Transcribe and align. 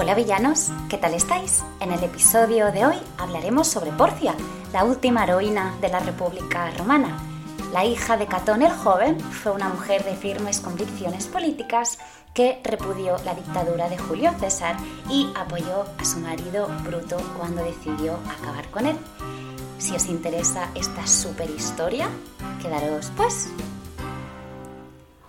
Hola 0.00 0.14
villanos, 0.14 0.70
¿qué 0.88 0.96
tal 0.96 1.12
estáis? 1.12 1.64
En 1.80 1.90
el 1.90 2.04
episodio 2.04 2.70
de 2.70 2.86
hoy 2.86 2.94
hablaremos 3.18 3.66
sobre 3.66 3.90
Porcia, 3.90 4.32
la 4.72 4.84
última 4.84 5.24
heroína 5.24 5.74
de 5.80 5.88
la 5.88 5.98
República 5.98 6.70
Romana. 6.78 7.18
La 7.72 7.84
hija 7.84 8.16
de 8.16 8.28
Catón 8.28 8.62
el 8.62 8.70
Joven 8.70 9.18
fue 9.18 9.50
una 9.50 9.68
mujer 9.68 10.04
de 10.04 10.14
firmes 10.14 10.60
convicciones 10.60 11.26
políticas 11.26 11.98
que 12.32 12.60
repudió 12.62 13.16
la 13.24 13.34
dictadura 13.34 13.88
de 13.88 13.98
Julio 13.98 14.30
César 14.38 14.76
y 15.10 15.32
apoyó 15.34 15.84
a 15.98 16.04
su 16.04 16.20
marido 16.20 16.68
Bruto 16.84 17.16
cuando 17.36 17.64
decidió 17.64 18.20
acabar 18.38 18.70
con 18.70 18.86
él. 18.86 18.96
Si 19.78 19.96
os 19.96 20.06
interesa 20.06 20.70
esta 20.76 21.08
super 21.08 21.50
historia, 21.50 22.08
quedaros 22.62 23.10
pues. 23.16 23.48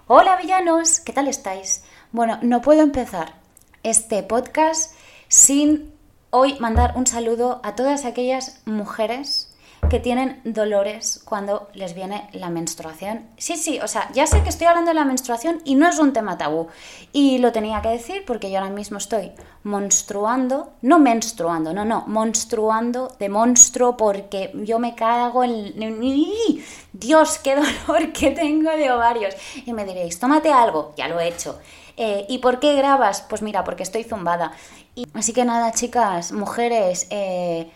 Hola 0.05 0.35
villanos, 0.35 0.99
¿qué 0.99 1.11
tal 1.11 1.27
estáis? 1.27 1.83
Bueno, 2.11 2.37
no 2.43 2.61
puedo 2.61 2.83
empezar 2.83 3.38
este 3.83 4.23
podcast 4.23 4.93
sin 5.27 5.93
hoy 6.31 6.57
mandar 6.59 6.93
un 6.95 7.07
saludo 7.07 7.61
a 7.63 7.75
todas 7.75 8.05
aquellas 8.05 8.61
mujeres 8.65 9.49
que 9.89 9.99
tienen 9.99 10.41
dolores 10.43 11.21
cuando 11.23 11.69
les 11.73 11.95
viene 11.95 12.29
la 12.33 12.49
menstruación. 12.49 13.25
Sí, 13.37 13.55
sí, 13.55 13.79
o 13.79 13.87
sea, 13.87 14.11
ya 14.13 14.27
sé 14.27 14.43
que 14.43 14.49
estoy 14.49 14.67
hablando 14.67 14.89
de 14.89 14.95
la 14.95 15.05
menstruación 15.05 15.61
y 15.63 15.75
no 15.75 15.87
es 15.87 15.97
un 15.99 16.13
tema 16.13 16.37
tabú. 16.37 16.67
Y 17.13 17.37
lo 17.39 17.51
tenía 17.51 17.81
que 17.81 17.89
decir 17.89 18.23
porque 18.25 18.51
yo 18.51 18.59
ahora 18.59 18.69
mismo 18.69 18.97
estoy 18.97 19.31
monstruando, 19.63 20.73
no 20.81 20.99
menstruando, 20.99 21.73
no, 21.73 21.85
no, 21.85 22.03
monstruando 22.07 23.15
de 23.19 23.29
monstruo 23.29 23.97
porque 23.97 24.51
yo 24.53 24.79
me 24.79 24.95
cago 24.95 25.43
en... 25.43 26.69
Dios, 26.91 27.39
qué 27.39 27.55
dolor 27.55 28.11
que 28.11 28.31
tengo 28.31 28.71
de 28.71 28.91
ovarios. 28.91 29.33
Y 29.65 29.73
me 29.73 29.85
diréis, 29.85 30.19
tómate 30.19 30.51
algo, 30.51 30.93
ya 30.97 31.07
lo 31.07 31.19
he 31.19 31.29
hecho. 31.29 31.59
Eh, 32.01 32.25
¿Y 32.29 32.37
por 32.37 32.61
qué 32.61 32.75
grabas? 32.75 33.21
Pues 33.23 33.41
mira, 33.41 33.65
porque 33.65 33.83
estoy 33.83 34.05
zumbada. 34.05 34.53
Y, 34.95 35.05
así 35.13 35.33
que 35.33 35.43
nada, 35.43 35.73
chicas, 35.73 36.31
mujeres, 36.31 37.07
eh, 37.09 37.69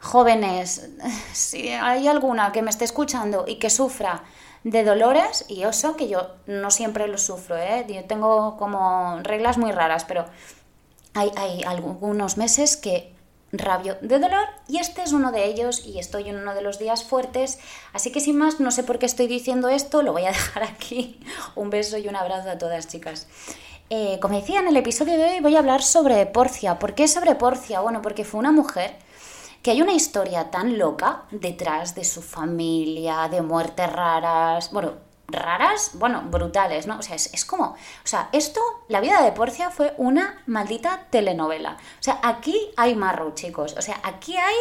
jóvenes, 0.00 0.88
si 1.34 1.68
hay 1.68 2.08
alguna 2.08 2.52
que 2.52 2.62
me 2.62 2.70
esté 2.70 2.86
escuchando 2.86 3.44
y 3.46 3.56
que 3.56 3.68
sufra 3.68 4.24
de 4.64 4.82
dolores, 4.82 5.44
y 5.48 5.62
eso 5.64 5.94
que 5.94 6.08
yo 6.08 6.36
no 6.46 6.70
siempre 6.70 7.06
lo 7.06 7.18
sufro, 7.18 7.58
¿eh? 7.58 7.84
yo 7.86 8.02
tengo 8.06 8.56
como 8.56 9.20
reglas 9.22 9.58
muy 9.58 9.72
raras, 9.72 10.06
pero 10.06 10.24
hay, 11.12 11.30
hay 11.36 11.62
algunos 11.64 12.38
meses 12.38 12.78
que 12.78 13.14
rabio 13.58 13.96
de 14.00 14.18
dolor 14.18 14.46
y 14.68 14.78
este 14.78 15.02
es 15.02 15.12
uno 15.12 15.32
de 15.32 15.44
ellos 15.44 15.84
y 15.84 15.98
estoy 15.98 16.28
en 16.28 16.36
uno 16.36 16.54
de 16.54 16.62
los 16.62 16.78
días 16.78 17.04
fuertes, 17.04 17.58
así 17.92 18.12
que 18.12 18.20
sin 18.20 18.36
más, 18.36 18.60
no 18.60 18.70
sé 18.70 18.82
por 18.82 18.98
qué 18.98 19.06
estoy 19.06 19.26
diciendo 19.26 19.68
esto, 19.68 20.02
lo 20.02 20.12
voy 20.12 20.24
a 20.24 20.28
dejar 20.32 20.62
aquí. 20.62 21.20
Un 21.54 21.70
beso 21.70 21.98
y 21.98 22.08
un 22.08 22.16
abrazo 22.16 22.50
a 22.50 22.58
todas 22.58 22.88
chicas. 22.88 23.26
Eh, 23.88 24.18
como 24.20 24.36
decía 24.36 24.60
en 24.60 24.68
el 24.68 24.76
episodio 24.76 25.16
de 25.16 25.24
hoy, 25.24 25.40
voy 25.40 25.54
a 25.54 25.60
hablar 25.60 25.82
sobre 25.82 26.26
Porcia. 26.26 26.78
¿Por 26.78 26.94
qué 26.94 27.06
sobre 27.06 27.36
Porcia? 27.36 27.80
Bueno, 27.80 28.02
porque 28.02 28.24
fue 28.24 28.40
una 28.40 28.50
mujer 28.50 28.96
que 29.62 29.70
hay 29.70 29.82
una 29.82 29.92
historia 29.92 30.50
tan 30.50 30.78
loca 30.78 31.24
detrás 31.30 31.94
de 31.94 32.04
su 32.04 32.22
familia, 32.22 33.28
de 33.28 33.42
muertes 33.42 33.92
raras, 33.92 34.70
bueno, 34.72 35.05
raras, 35.28 35.92
bueno, 35.94 36.22
brutales, 36.30 36.86
¿no? 36.86 36.98
O 36.98 37.02
sea, 37.02 37.16
es, 37.16 37.44
como, 37.44 37.64
o 37.66 37.76
sea, 38.04 38.28
esto, 38.32 38.60
la 38.88 39.00
vida 39.00 39.22
de 39.22 39.32
Porcia 39.32 39.70
fue 39.70 39.94
una 39.98 40.42
maldita 40.46 41.06
telenovela. 41.10 41.76
O 42.00 42.02
sea, 42.02 42.20
aquí 42.22 42.70
hay 42.76 42.94
marro, 42.94 43.34
chicos. 43.34 43.74
O 43.76 43.82
sea, 43.82 44.00
aquí 44.02 44.36
hay... 44.36 44.54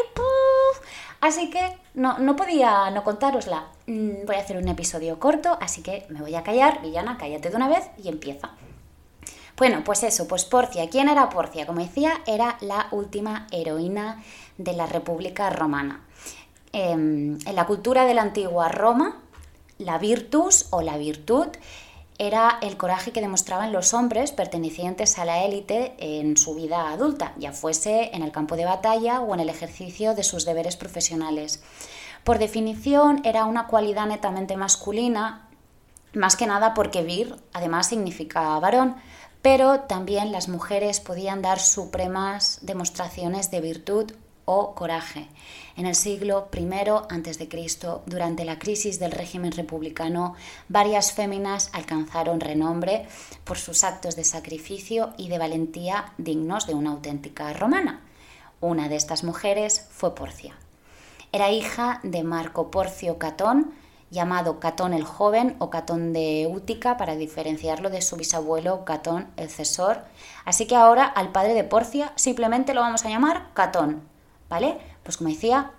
Así 1.21 1.49
que 1.49 1.77
no, 1.93 2.19
no 2.19 2.35
podía 2.35 2.89
no 2.91 3.03
contárosla. 3.03 3.65
Mm, 3.87 4.25
voy 4.25 4.35
a 4.35 4.39
hacer 4.39 4.57
un 4.57 4.67
episodio 4.67 5.19
corto, 5.19 5.57
así 5.61 5.81
que 5.81 6.05
me 6.09 6.21
voy 6.21 6.35
a 6.35 6.43
callar. 6.43 6.81
Villana, 6.81 7.17
cállate 7.17 7.49
de 7.49 7.55
una 7.55 7.67
vez 7.67 7.89
y 7.97 8.09
empieza. 8.09 8.51
Bueno, 9.57 9.83
pues 9.85 10.03
eso, 10.03 10.27
pues 10.27 10.45
Porcia. 10.45 10.89
¿Quién 10.89 11.07
era 11.07 11.29
Porcia? 11.29 11.65
Como 11.65 11.79
decía, 11.79 12.21
era 12.27 12.57
la 12.61 12.87
última 12.91 13.47
heroína 13.51 14.21
de 14.57 14.73
la 14.73 14.85
República 14.85 15.49
Romana. 15.49 16.01
Em, 16.73 17.37
en 17.45 17.55
la 17.55 17.65
cultura 17.65 18.05
de 18.05 18.13
la 18.13 18.21
antigua 18.21 18.67
Roma, 18.67 19.21
la 19.77 19.97
virtus 19.97 20.67
o 20.71 20.81
la 20.81 20.97
virtud 20.97 21.47
era 22.17 22.59
el 22.61 22.77
coraje 22.77 23.11
que 23.11 23.21
demostraban 23.21 23.73
los 23.73 23.93
hombres 23.93 24.31
pertenecientes 24.31 25.19
a 25.19 25.25
la 25.25 25.43
élite 25.43 25.95
en 25.99 26.37
su 26.37 26.55
vida 26.55 26.89
adulta, 26.89 27.33
ya 27.37 27.51
fuese 27.51 28.11
en 28.13 28.23
el 28.23 28.31
campo 28.31 28.55
de 28.55 28.65
batalla 28.65 29.19
o 29.19 29.33
en 29.33 29.41
el 29.41 29.49
ejercicio 29.49 30.15
de 30.15 30.23
sus 30.23 30.45
deberes 30.45 30.77
profesionales. 30.77 31.61
Por 32.23 32.39
definición, 32.39 33.21
era 33.25 33.45
una 33.45 33.67
cualidad 33.67 34.07
netamente 34.07 34.55
masculina, 34.55 35.49
más 36.13 36.37
que 36.37 36.47
nada 36.47 36.73
porque 36.73 37.03
vir 37.03 37.35
además 37.51 37.87
significa 37.87 38.57
varón, 38.59 38.95
pero 39.41 39.81
también 39.81 40.31
las 40.31 40.47
mujeres 40.47 41.01
podían 41.01 41.41
dar 41.41 41.59
supremas 41.59 42.59
demostraciones 42.61 43.51
de 43.51 43.61
virtud 43.61 44.11
o 44.45 44.75
coraje. 44.75 45.27
En 45.75 45.85
el 45.85 45.95
siglo 45.95 46.47
I 46.53 46.65
a.C., 46.73 47.49
durante 48.05 48.45
la 48.45 48.57
crisis 48.59 48.99
del 48.99 49.11
régimen 49.11 49.51
republicano, 49.51 50.35
varias 50.69 51.11
féminas 51.11 51.69
alcanzaron 51.73 52.39
renombre 52.39 53.07
por 53.43 53.57
sus 53.57 53.83
actos 53.83 54.15
de 54.15 54.23
sacrificio 54.23 55.13
y 55.17 55.27
de 55.27 55.37
valentía 55.37 56.13
dignos 56.17 56.67
de 56.67 56.75
una 56.75 56.91
auténtica 56.91 57.51
romana. 57.53 58.01
Una 58.61 58.87
de 58.87 58.95
estas 58.95 59.23
mujeres 59.23 59.87
fue 59.91 60.15
Porcia. 60.15 60.55
Era 61.31 61.51
hija 61.51 61.99
de 62.03 62.23
Marco 62.23 62.71
Porcio 62.71 63.17
Catón, 63.17 63.73
llamado 64.09 64.61
Catón 64.61 64.93
el 64.93 65.03
Joven 65.03 65.55
o 65.59 65.69
Catón 65.69 66.13
de 66.13 66.49
Útica 66.49 66.95
para 66.95 67.15
diferenciarlo 67.15 67.89
de 67.89 68.01
su 68.01 68.15
bisabuelo 68.15 68.85
Catón 68.85 69.27
el 69.35 69.49
Cesor. 69.49 70.03
Así 70.45 70.67
que 70.67 70.75
ahora 70.75 71.05
al 71.05 71.33
padre 71.33 71.53
de 71.53 71.65
Porcia 71.65 72.13
simplemente 72.15 72.73
lo 72.73 72.81
vamos 72.81 73.03
a 73.03 73.09
llamar 73.09 73.49
Catón, 73.53 74.14
Pues 75.03 75.17
como 75.17 75.29
decía, 75.29 75.71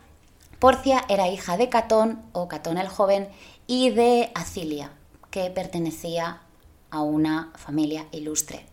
Porcia 0.58 1.04
era 1.08 1.28
hija 1.28 1.56
de 1.56 1.68
Catón 1.68 2.22
o 2.32 2.48
Catón 2.48 2.78
el 2.78 2.88
Joven 2.88 3.28
y 3.66 3.90
de 3.90 4.30
Acilia, 4.34 4.92
que 5.30 5.50
pertenecía 5.50 6.42
a 6.90 7.02
una 7.02 7.52
familia 7.56 8.06
ilustre. 8.12 8.66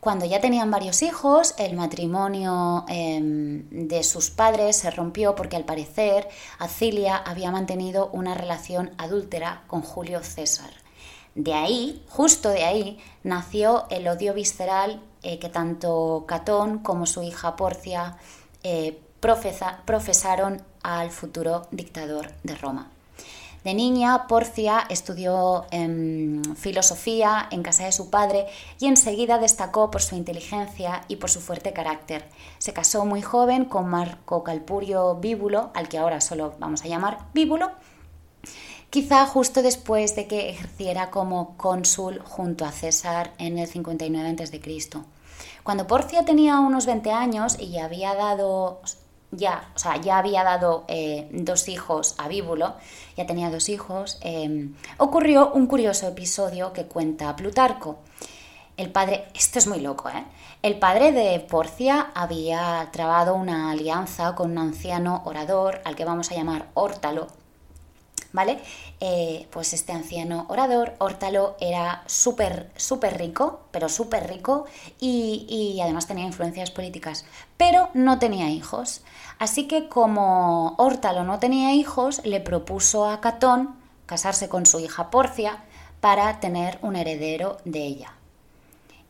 Cuando 0.00 0.24
ya 0.24 0.40
tenían 0.40 0.70
varios 0.70 1.02
hijos, 1.02 1.54
el 1.58 1.76
matrimonio 1.76 2.84
em, 2.88 3.68
de 3.70 4.02
sus 4.02 4.30
padres 4.30 4.76
se 4.76 4.90
rompió 4.90 5.36
porque 5.36 5.54
al 5.54 5.64
parecer 5.64 6.28
Acilia 6.58 7.16
había 7.16 7.52
mantenido 7.52 8.10
una 8.12 8.34
relación 8.34 8.90
adúltera 8.98 9.62
con 9.68 9.82
Julio 9.82 10.24
César. 10.24 10.70
De 11.36 11.54
ahí, 11.54 12.04
justo 12.08 12.48
de 12.48 12.64
ahí, 12.64 12.98
nació 13.22 13.86
el 13.90 14.08
odio 14.08 14.34
visceral 14.34 15.00
eh, 15.22 15.38
que 15.38 15.48
tanto 15.48 16.24
Catón 16.26 16.80
como 16.80 17.06
su 17.06 17.22
hija 17.22 17.54
Porcia 17.54 18.16
eh, 18.64 19.00
profesaron 19.22 20.62
al 20.82 21.10
futuro 21.10 21.68
dictador 21.70 22.32
de 22.42 22.56
Roma. 22.56 22.90
De 23.62 23.74
niña, 23.74 24.26
Porcia 24.26 24.86
estudió 24.88 25.66
em, 25.70 26.42
filosofía 26.56 27.46
en 27.52 27.62
casa 27.62 27.84
de 27.84 27.92
su 27.92 28.10
padre 28.10 28.46
y 28.80 28.88
enseguida 28.88 29.38
destacó 29.38 29.88
por 29.92 30.02
su 30.02 30.16
inteligencia 30.16 31.04
y 31.06 31.16
por 31.16 31.30
su 31.30 31.40
fuerte 31.40 31.72
carácter. 31.72 32.24
Se 32.58 32.72
casó 32.72 33.04
muy 33.04 33.22
joven 33.22 33.64
con 33.64 33.88
Marco 33.88 34.42
Calpurio 34.42 35.14
Bíbulo, 35.14 35.70
al 35.74 35.88
que 35.88 35.98
ahora 35.98 36.20
solo 36.20 36.54
vamos 36.58 36.82
a 36.82 36.88
llamar 36.88 37.18
Bíbulo, 37.34 37.70
quizá 38.90 39.24
justo 39.26 39.62
después 39.62 40.16
de 40.16 40.26
que 40.26 40.50
ejerciera 40.50 41.10
como 41.10 41.56
cónsul 41.56 42.20
junto 42.24 42.64
a 42.64 42.72
César 42.72 43.32
en 43.38 43.58
el 43.58 43.68
59 43.68 44.42
a.C. 44.42 44.60
Cuando 45.62 45.86
Porcia 45.86 46.24
tenía 46.24 46.58
unos 46.58 46.86
20 46.86 47.12
años 47.12 47.60
y 47.60 47.78
había 47.78 48.16
dado 48.16 48.80
ya, 49.32 49.70
o 49.74 49.78
sea, 49.78 49.96
ya 49.96 50.18
había 50.18 50.44
dado 50.44 50.84
eh, 50.88 51.28
dos 51.32 51.68
hijos 51.68 52.14
a 52.18 52.28
Bíbulo, 52.28 52.74
ya 53.16 53.26
tenía 53.26 53.50
dos 53.50 53.68
hijos, 53.68 54.18
em, 54.20 54.74
ocurrió 54.98 55.50
un 55.52 55.66
curioso 55.66 56.06
episodio 56.06 56.72
que 56.72 56.84
cuenta 56.84 57.34
Plutarco. 57.34 57.98
El 58.76 58.90
padre, 58.90 59.26
esto 59.34 59.58
es 59.58 59.66
muy 59.66 59.80
loco, 59.80 60.08
¿eh? 60.08 60.24
El 60.62 60.78
padre 60.78 61.12
de 61.12 61.40
Porcia 61.40 62.12
había 62.14 62.88
trabado 62.92 63.34
una 63.34 63.70
alianza 63.70 64.34
con 64.34 64.52
un 64.52 64.58
anciano 64.58 65.22
orador 65.24 65.80
al 65.84 65.96
que 65.96 66.04
vamos 66.04 66.30
a 66.30 66.34
llamar 66.34 66.68
Órtalo, 66.74 67.26
¿vale? 68.32 68.60
Eh, 69.00 69.46
pues 69.50 69.72
este 69.72 69.92
anciano 69.92 70.46
orador, 70.48 70.94
Órtalo, 70.98 71.56
era 71.60 72.02
súper, 72.06 72.70
súper 72.76 73.18
rico, 73.18 73.60
pero 73.70 73.88
súper 73.88 74.28
rico, 74.28 74.66
y, 75.00 75.46
y, 75.48 75.80
además 75.80 76.06
tenía 76.06 76.24
influencias 76.24 76.70
políticas, 76.70 77.24
pero 77.56 77.90
no 77.94 78.18
tenía 78.18 78.50
hijos. 78.50 79.02
Así 79.38 79.66
que 79.66 79.88
como 79.88 80.74
Órtalo 80.78 81.24
no 81.24 81.38
tenía 81.38 81.74
hijos, 81.74 82.20
le 82.24 82.40
propuso 82.40 83.06
a 83.06 83.20
Catón 83.20 83.76
casarse 84.06 84.48
con 84.48 84.66
su 84.66 84.80
hija 84.80 85.10
Porcia 85.10 85.64
para 86.00 86.40
tener 86.40 86.78
un 86.82 86.96
heredero 86.96 87.58
de 87.64 87.84
ella. 87.84 88.12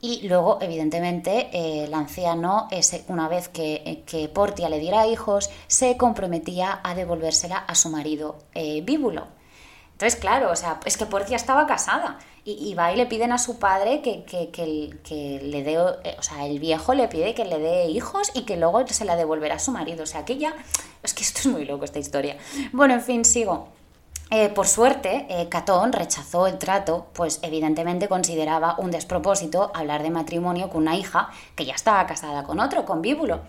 Y 0.04 0.26
luego, 0.26 0.58
evidentemente, 0.60 1.48
eh, 1.52 1.84
el 1.84 1.94
anciano, 1.94 2.66
una 3.06 3.28
vez 3.28 3.48
que, 3.48 4.30
Portia 4.34 4.68
le 4.68 4.80
diera 4.80 5.06
hijos, 5.06 5.48
se 5.68 5.96
comprometía 5.96 6.80
a 6.82 6.96
devolvérsela 6.96 7.56
a 7.56 7.76
su 7.76 7.88
marido 7.88 8.36
eh, 8.52 8.80
Bíbulo. 8.82 9.28
Entonces, 9.92 10.18
claro, 10.18 10.50
o 10.50 10.56
sea, 10.56 10.80
es 10.84 10.96
que 10.96 11.06
Porcia 11.06 11.36
estaba 11.36 11.68
casada 11.68 12.18
y, 12.44 12.74
va 12.74 12.92
y 12.92 12.96
le 12.96 13.06
piden 13.06 13.30
a 13.30 13.38
su 13.38 13.60
padre 13.60 14.02
que, 14.02 14.24
que, 14.24 14.50
que, 14.50 15.40
le 15.40 15.62
dé, 15.62 15.74
eh, 15.74 16.16
o 16.18 16.22
sea, 16.24 16.46
el 16.46 16.58
viejo 16.58 16.94
le 16.94 17.06
pide 17.06 17.34
que 17.34 17.44
le 17.44 17.60
dé 17.60 17.86
hijos 17.86 18.32
y 18.34 18.42
que 18.42 18.56
luego 18.56 18.84
se 18.88 19.04
la 19.04 19.14
devolverá 19.14 19.54
a 19.54 19.60
su 19.60 19.70
marido. 19.70 20.02
O 20.02 20.06
sea, 20.06 20.24
que 20.24 20.36
ya, 20.36 20.52
es 21.04 21.14
que 21.14 21.22
esto 21.22 21.38
es 21.42 21.46
muy 21.46 21.64
loco 21.64 21.84
esta 21.84 22.00
historia. 22.00 22.36
Bueno, 22.72 22.94
en 22.94 23.02
fin, 23.02 23.24
sigo. 23.24 23.68
Eh, 24.34 24.48
por 24.48 24.66
suerte, 24.66 25.26
eh, 25.28 25.50
Catón 25.50 25.92
rechazó 25.92 26.46
el 26.46 26.56
trato, 26.56 27.08
pues 27.12 27.38
evidentemente 27.42 28.08
consideraba 28.08 28.76
un 28.78 28.90
despropósito 28.90 29.70
hablar 29.74 30.02
de 30.02 30.08
matrimonio 30.08 30.70
con 30.70 30.80
una 30.84 30.96
hija 30.96 31.28
que 31.54 31.66
ya 31.66 31.74
estaba 31.74 32.06
casada 32.06 32.42
con 32.42 32.58
otro, 32.58 32.86
con 32.86 33.02
Bíbulo. 33.02 33.40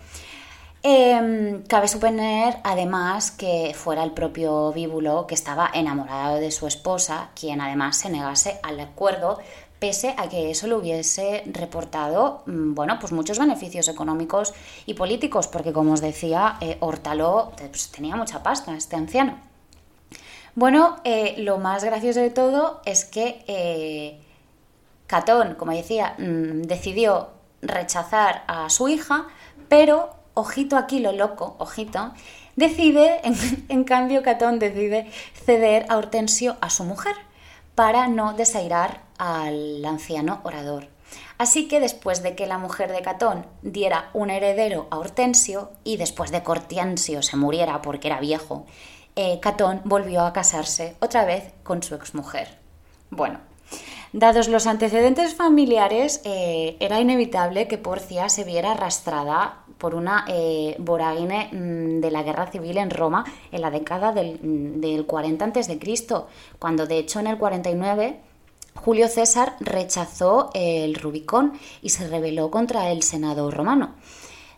Em, 0.82 1.62
cabe 1.62 1.88
suponer, 1.88 2.58
además, 2.64 3.30
que 3.30 3.72
fuera 3.74 4.04
el 4.04 4.10
propio 4.10 4.72
Bíbulo 4.74 5.26
que 5.26 5.34
estaba 5.34 5.70
enamorado 5.72 6.36
de 6.36 6.50
su 6.50 6.66
esposa, 6.66 7.30
quien 7.34 7.62
además 7.62 7.96
se 7.96 8.10
negase 8.10 8.60
al 8.62 8.78
acuerdo, 8.78 9.38
pese 9.78 10.14
a 10.18 10.28
que 10.28 10.50
eso 10.50 10.66
le 10.66 10.74
hubiese 10.74 11.44
reportado, 11.46 12.42
mm, 12.44 12.74
bueno, 12.74 12.98
pues 13.00 13.10
muchos 13.10 13.38
beneficios 13.38 13.88
económicos 13.88 14.52
y 14.84 14.92
políticos, 14.92 15.48
porque 15.48 15.72
como 15.72 15.94
os 15.94 16.02
decía, 16.02 16.58
eh, 16.60 16.76
Hortaló 16.80 17.52
pues, 17.56 17.90
tenía 17.90 18.16
mucha 18.16 18.42
pasta, 18.42 18.76
este 18.76 18.96
anciano. 18.96 19.53
Bueno, 20.56 20.96
eh, 21.02 21.34
lo 21.38 21.58
más 21.58 21.82
gracioso 21.82 22.20
de 22.20 22.30
todo 22.30 22.80
es 22.84 23.04
que 23.04 23.44
eh, 23.48 24.20
Catón, 25.08 25.56
como 25.56 25.72
decía, 25.72 26.14
mm, 26.18 26.62
decidió 26.62 27.30
rechazar 27.60 28.44
a 28.46 28.70
su 28.70 28.88
hija, 28.88 29.26
pero 29.68 30.10
ojito 30.34 30.76
aquí 30.76 31.00
lo 31.00 31.12
loco, 31.12 31.56
ojito, 31.58 32.12
decide, 32.54 33.20
en, 33.68 33.84
cambio 33.84 34.22
Catón 34.22 34.60
decide 34.60 35.10
ceder 35.44 35.86
a 35.88 35.96
Hortensio 35.96 36.56
a 36.60 36.70
su 36.70 36.84
mujer 36.84 37.16
para 37.74 38.06
no 38.06 38.34
desairar 38.34 39.00
al 39.18 39.84
anciano 39.84 40.40
orador. 40.44 40.88
Así 41.36 41.66
que 41.66 41.80
después 41.80 42.22
de 42.22 42.36
que 42.36 42.46
la 42.46 42.58
mujer 42.58 42.92
de 42.92 43.02
Catón 43.02 43.46
diera 43.62 44.10
un 44.14 44.30
heredero 44.30 44.86
a 44.90 44.98
Hortensio 44.98 45.72
y 45.82 45.96
después 45.96 46.30
de 46.30 46.44
que 46.44 46.50
Hortensio 46.50 47.22
se 47.22 47.36
muriera 47.36 47.82
porque 47.82 48.06
era 48.06 48.20
viejo, 48.20 48.66
eh, 49.16 49.38
Catón 49.40 49.80
volvió 49.84 50.22
a 50.22 50.32
casarse 50.32 50.96
otra 51.00 51.24
vez 51.24 51.52
con 51.62 51.82
su 51.82 51.94
exmujer. 51.94 52.58
Bueno, 53.10 53.40
Dados 54.16 54.46
los 54.46 54.68
antecedentes 54.68 55.34
familiares, 55.34 56.20
eh, 56.24 56.76
era 56.78 57.00
inevitable 57.00 57.66
que 57.66 57.78
Porcia 57.78 58.28
se 58.28 58.44
viera 58.44 58.70
arrastrada 58.70 59.64
por 59.76 59.96
una 59.96 60.24
eh, 60.28 60.76
vorágine 60.78 61.48
mm, 61.50 62.00
de 62.00 62.10
la 62.12 62.22
guerra 62.22 62.46
civil 62.46 62.78
en 62.78 62.90
Roma 62.90 63.24
en 63.50 63.60
la 63.60 63.72
década 63.72 64.12
del, 64.12 64.38
mm, 64.40 64.80
del 64.80 65.04
40 65.04 65.46
a.C., 65.46 65.80
cuando 66.60 66.86
de 66.86 66.98
hecho 66.98 67.18
en 67.18 67.26
el 67.26 67.38
49 67.38 68.20
Julio 68.76 69.08
César 69.08 69.56
rechazó 69.58 70.50
el 70.54 70.94
Rubicón 70.94 71.54
y 71.82 71.88
se 71.88 72.06
rebeló 72.06 72.52
contra 72.52 72.90
el 72.92 73.02
Senado 73.02 73.50
romano. 73.50 73.94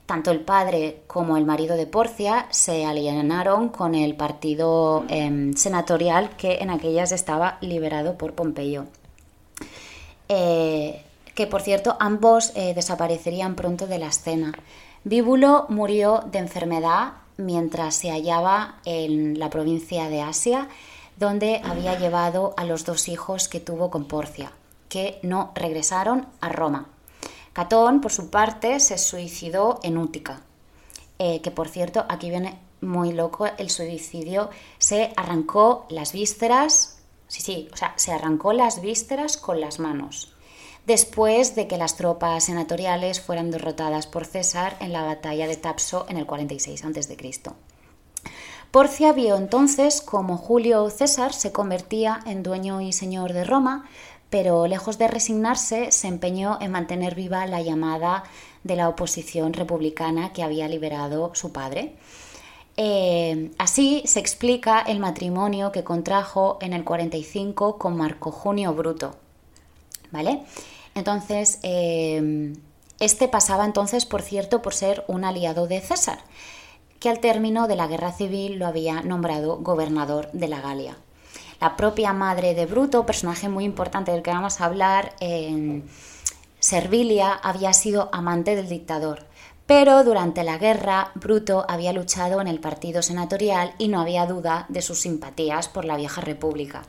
Tanto 0.06 0.30
el 0.30 0.40
padre 0.40 1.02
como 1.08 1.36
el 1.36 1.44
marido 1.44 1.76
de 1.76 1.86
Porcia 1.86 2.46
se 2.50 2.86
alienaron 2.86 3.68
con 3.70 3.96
el 3.96 4.14
partido 4.14 5.04
em, 5.08 5.52
senatorial 5.54 6.30
que 6.36 6.58
en 6.58 6.70
aquellas 6.70 7.10
estaba 7.10 7.58
liberado 7.60 8.16
por 8.16 8.34
Pompeyo. 8.34 8.84
Eh, 10.28 11.02
que 11.34 11.46
por 11.46 11.60
cierto 11.60 11.96
ambos 11.98 12.52
eh, 12.54 12.72
desaparecerían 12.74 13.56
pronto 13.56 13.86
de 13.88 13.98
la 13.98 14.06
escena. 14.06 14.52
Bíbulo 15.04 15.66
murió 15.68 16.24
de 16.30 16.38
enfermedad 16.38 17.12
mientras 17.36 17.96
se 17.96 18.10
hallaba 18.10 18.76
en 18.84 19.38
la 19.38 19.50
provincia 19.50 20.08
de 20.08 20.22
Asia, 20.22 20.68
donde 21.18 21.60
había 21.64 21.98
llevado 21.98 22.54
a 22.56 22.64
los 22.64 22.84
dos 22.84 23.08
hijos 23.08 23.48
que 23.48 23.60
tuvo 23.60 23.90
con 23.90 24.06
Porcia, 24.06 24.52
que 24.88 25.18
no 25.22 25.52
regresaron 25.54 26.26
a 26.40 26.48
Roma. 26.48 26.86
Catón, 27.56 28.02
por 28.02 28.12
su 28.12 28.28
parte, 28.28 28.80
se 28.80 28.98
suicidó 28.98 29.80
en 29.82 29.96
Útica, 29.96 30.42
eh, 31.18 31.40
que 31.40 31.50
por 31.50 31.70
cierto, 31.70 32.04
aquí 32.10 32.28
viene 32.28 32.58
muy 32.82 33.12
loco 33.12 33.46
el 33.46 33.70
suicidio, 33.70 34.50
se 34.76 35.14
arrancó 35.16 35.86
las 35.88 36.12
vísceras 36.12 36.96
Sí, 37.28 37.42
sí, 37.42 37.68
o 37.72 37.76
sea, 37.76 37.92
se 37.96 38.12
arrancó 38.12 38.52
las 38.52 38.82
vísceras 38.82 39.36
con 39.36 39.60
las 39.60 39.78
manos, 39.80 40.34
después 40.86 41.56
de 41.56 41.66
que 41.66 41.78
las 41.78 41.96
tropas 41.96 42.44
senatoriales 42.44 43.20
fueran 43.20 43.50
derrotadas 43.50 44.06
por 44.06 44.26
César 44.26 44.76
en 44.80 44.92
la 44.92 45.02
batalla 45.02 45.48
de 45.48 45.56
Tapso 45.56 46.04
en 46.10 46.18
el 46.18 46.26
46 46.26 46.84
a.C. 46.84 47.16
Porcia 48.70 49.12
vio 49.12 49.36
entonces 49.36 50.02
cómo 50.02 50.36
Julio 50.36 50.90
César 50.90 51.32
se 51.32 51.50
convertía 51.50 52.20
en 52.26 52.42
dueño 52.42 52.80
y 52.80 52.92
señor 52.92 53.32
de 53.32 53.44
Roma, 53.44 53.88
pero 54.30 54.66
lejos 54.66 54.98
de 54.98 55.08
resignarse 55.08 55.92
se 55.92 56.08
empeñó 56.08 56.58
en 56.60 56.72
mantener 56.72 57.14
viva 57.14 57.46
la 57.46 57.62
llamada 57.62 58.24
de 58.64 58.76
la 58.76 58.88
oposición 58.88 59.52
republicana 59.52 60.32
que 60.32 60.42
había 60.42 60.68
liberado 60.68 61.30
su 61.34 61.52
padre. 61.52 61.94
Eh, 62.76 63.52
así 63.58 64.02
se 64.06 64.20
explica 64.20 64.80
el 64.80 64.98
matrimonio 64.98 65.72
que 65.72 65.84
contrajo 65.84 66.58
en 66.60 66.72
el 66.72 66.84
45 66.84 67.78
con 67.78 67.96
Marco 67.96 68.30
Junio 68.30 68.74
Bruto. 68.74 69.16
¿Vale? 70.10 70.42
Entonces, 70.94 71.58
eh, 71.62 72.52
este 73.00 73.28
pasaba 73.28 73.64
entonces, 73.64 74.06
por 74.06 74.22
cierto, 74.22 74.62
por 74.62 74.74
ser 74.74 75.04
un 75.08 75.24
aliado 75.24 75.66
de 75.66 75.80
César, 75.80 76.18
que 76.98 77.10
al 77.10 77.20
término 77.20 77.68
de 77.68 77.76
la 77.76 77.86
guerra 77.86 78.12
civil 78.12 78.58
lo 78.58 78.66
había 78.66 79.02
nombrado 79.02 79.58
gobernador 79.58 80.30
de 80.32 80.48
la 80.48 80.60
Galia. 80.60 80.96
La 81.60 81.76
propia 81.76 82.12
madre 82.12 82.54
de 82.54 82.66
Bruto, 82.66 83.06
personaje 83.06 83.48
muy 83.48 83.64
importante 83.64 84.12
del 84.12 84.22
que 84.22 84.30
vamos 84.30 84.60
a 84.60 84.66
hablar, 84.66 85.14
en 85.20 85.84
Servilia 86.60 87.32
había 87.32 87.72
sido 87.72 88.08
amante 88.12 88.56
del 88.56 88.68
dictador 88.68 89.26
pero 89.66 90.04
durante 90.04 90.44
la 90.44 90.58
guerra, 90.58 91.10
Bruto 91.16 91.64
había 91.68 91.92
luchado 91.92 92.40
en 92.40 92.46
el 92.46 92.60
partido 92.60 93.02
senatorial 93.02 93.74
y 93.78 93.88
no 93.88 94.00
había 94.00 94.24
duda 94.24 94.66
de 94.68 94.80
sus 94.80 95.00
simpatías 95.00 95.68
por 95.68 95.84
la 95.84 95.96
vieja 95.96 96.20
república. 96.20 96.82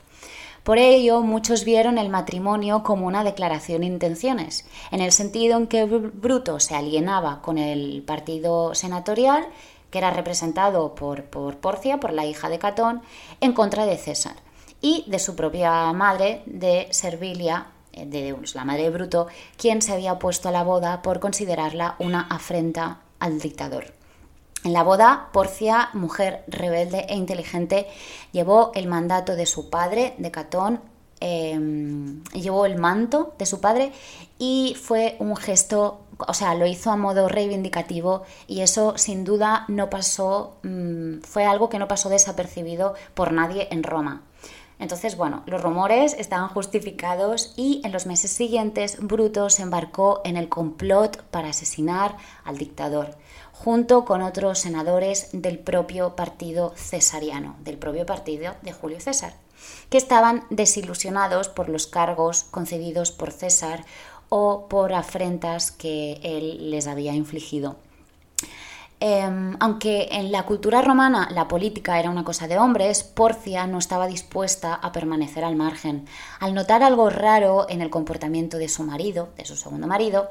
Por 0.64 0.78
ello, 0.78 1.22
muchos 1.22 1.64
vieron 1.64 1.98
el 1.98 2.10
matrimonio 2.10 2.84
como 2.84 3.08
una 3.08 3.24
declaración 3.24 3.81
de 3.81 3.88
intenciones, 3.88 4.68
en 4.92 5.02
el 5.02 5.12
sentido 5.12 5.58
en 5.58 5.68
que 5.68 5.86
Bruto 5.86 6.60
se 6.60 6.75
alienaba 6.75 7.42
con 7.42 7.58
el 7.58 8.04
partido 8.06 8.75
senatorial, 8.75 9.48
que 9.90 9.98
era 9.98 10.12
representado 10.12 10.94
por, 10.94 11.24
por 11.24 11.58
Porcia, 11.58 12.00
por 12.00 12.14
la 12.14 12.25
hija 12.25 12.50
de 12.50 12.60
Catón, 12.60 13.02
en 13.42 13.54
contra 13.54 13.86
de 13.86 13.98
César, 13.98 14.36
y 14.81 15.06
de 15.07 15.19
su 15.19 15.35
propia 15.35 15.91
madre, 15.94 16.44
de 16.45 16.88
Servilia, 16.91 17.68
de 17.94 18.35
la 18.53 18.65
madre 18.65 18.83
de 18.83 18.89
Bruto, 18.89 19.27
quien 19.57 19.81
se 19.81 19.94
había 19.94 20.13
opuesto 20.13 20.50
a 20.50 20.51
la 20.51 20.63
boda 20.63 21.01
por 21.01 21.19
considerarla 21.19 21.95
una 22.00 22.21
afrenta 22.21 23.00
al 23.19 23.39
dictador. 23.39 23.94
En 24.63 24.73
la 24.73 24.83
boda, 24.83 25.30
Porcia, 25.31 25.90
mujer 25.94 26.44
rebelde 26.47 27.06
e 27.09 27.16
inteligente, 27.16 27.87
llevó 28.31 28.71
el 28.75 28.87
mandato 28.87 29.35
de 29.35 29.45
su 29.45 29.69
padre, 29.69 30.16
de 30.18 30.31
Catón, 30.31 30.81
em, 31.19 32.23
llevó 32.33 32.66
el 32.66 32.78
manto 32.78 33.33
de 33.37 33.45
su 33.45 33.61
padre 33.61 33.92
y 34.37 34.75
fue 34.80 35.16
un 35.19 35.35
gesto, 35.35 36.02
o 36.19 36.33
sea, 36.33 36.54
lo 36.56 36.66
hizo 36.66 36.92
a 36.92 36.97
modo 36.97 37.28
reivindicativo 37.30 38.23
y 38.47 38.61
eso 38.61 38.97
sin 38.97 39.23
duda 39.23 39.66
no 39.68 39.90
pasó, 39.90 40.57
mm, 40.63 41.21
fue 41.21 41.45
algo 41.45 41.69
que 41.69 41.80
no 41.80 41.87
pasó 41.87 42.09
desapercibido 42.09 42.94
por 43.13 43.31
nadie 43.31 43.68
en 43.71 43.83
Roma. 43.83 44.23
Entonces, 44.80 45.18
bueno, 45.18 45.44
los 45.48 45.62
rumores 45.62 46.14
estaban 46.14 46.50
justificados 46.50 47.54
y 47.56 47.81
en 47.84 47.92
los 47.92 48.06
meses 48.06 48.31
siguientes 48.31 48.98
Bruto 49.00 49.50
se 49.50 49.64
embarcó 49.64 50.22
en 50.24 50.38
el 50.38 50.50
complot 50.50 51.24
para 51.31 51.50
asesinar 51.50 52.16
al 52.44 52.57
dictador, 52.57 53.16
junto 53.52 54.06
con 54.06 54.22
otros 54.22 54.60
senadores 54.60 55.30
del 55.34 55.57
propio 55.57 56.16
partido 56.16 56.74
cesariano, 56.76 57.56
del 57.64 57.78
propio 57.78 58.06
partido 58.06 58.54
de 58.62 58.72
Julio 58.72 59.00
César, 59.00 59.34
que 59.90 59.98
estaban 59.98 60.44
desilusionados 60.52 61.50
por 61.50 61.69
los 61.69 61.88
cargos 61.88 62.44
concedidos 62.44 63.12
por 63.12 63.31
César 63.31 63.84
o 64.30 64.68
por 64.68 64.94
afrentas 64.94 65.72
que 65.72 66.19
él 66.22 66.69
les 66.69 66.86
había 66.86 67.14
infligido. 67.14 67.78
Em, 68.99 69.56
aunque 69.59 70.07
en 70.11 70.31
la 70.31 70.44
cultura 70.44 70.81
romana 70.81 71.30
la 71.31 71.47
política 71.47 71.99
era 71.99 72.09
una 72.09 72.23
cosa 72.23 72.47
de 72.47 72.57
hombres, 72.57 73.04
Porcia 73.04 73.68
no 73.68 73.77
estaba 73.77 74.07
dispuesta 74.07 74.73
a 74.73 74.92
permanecer 74.92 75.44
al 75.44 75.56
margen. 75.56 76.06
Al 76.39 76.56
notar 76.56 76.81
algo 76.81 77.09
raro 77.09 77.68
en 77.69 77.81
el 77.81 77.92
comportamiento 77.92 78.57
de 78.57 78.69
su 78.69 78.83
marido, 78.83 79.30
de 79.37 79.45
su 79.45 79.56
segundo 79.56 79.85
marido, 79.85 80.30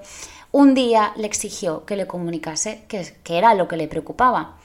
un 0.50 0.75
día 0.75 1.12
le 1.16 1.26
exigió 1.26 1.85
que 1.85 1.96
le 1.96 2.08
comunicase 2.08 2.85
qué 2.88 3.14
era 3.28 3.54
lo 3.54 3.68
que 3.68 3.76
le 3.76 3.87
preocupaba. 3.87 4.56